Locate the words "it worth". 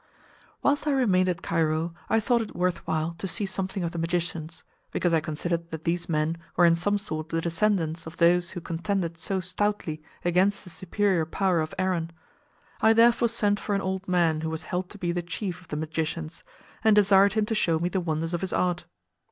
2.41-2.87